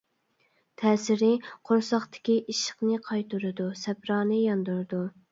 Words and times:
تەسىرى: 0.81 1.27
قورساقتىكى 1.69 2.37
ئىششىقنى 2.53 2.97
قايتۇرىدۇ، 3.09 3.67
سەپرانى 3.83 4.39
ياندۇرىدۇ. 4.45 5.03